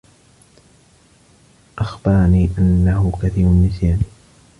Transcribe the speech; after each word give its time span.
أخبرني 1.79 2.49
أنّه 2.57 3.11
كثير 3.23 3.47
النّسيان. 3.47 4.01